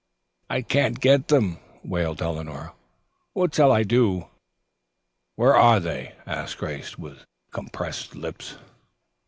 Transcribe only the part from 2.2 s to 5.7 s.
Eleanor. "What shall I do?" "Where